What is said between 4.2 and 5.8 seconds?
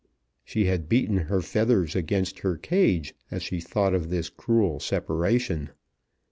cruel separation.